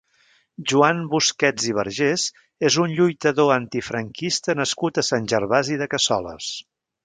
[0.69, 2.25] Joan Busquets i Vergés
[2.71, 6.53] és un lluitador antifranquista nascut a Sant Gervasi de Cassoles.